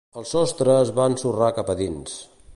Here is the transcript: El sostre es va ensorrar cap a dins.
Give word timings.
El 0.19 0.23
sostre 0.29 0.71
es 0.85 0.93
va 1.01 1.05
ensorrar 1.11 1.53
cap 1.61 1.71
a 1.77 1.81
dins. 1.85 2.19